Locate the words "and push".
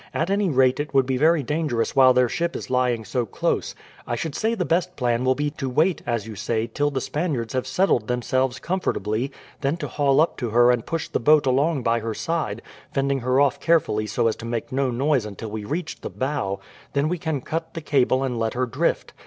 10.71-11.07